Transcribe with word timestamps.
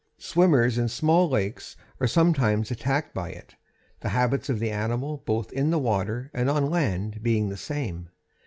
Swimmers 0.17 0.79
in 0.79 0.87
small 0.87 1.29
lakes 1.29 1.75
are 1.99 2.07
sometimes 2.07 2.71
attacked 2.71 3.13
by 3.13 3.29
it, 3.29 3.53
the 3.99 4.09
habits 4.09 4.49
of 4.49 4.57
the 4.57 4.71
animal 4.71 5.17
both 5.27 5.53
in 5.53 5.69
the 5.69 5.77
water 5.77 6.31
and 6.33 6.49
on 6.49 6.71
land 6.71 7.21
being 7.21 7.49
the 7.49 7.55
same. 7.55 8.09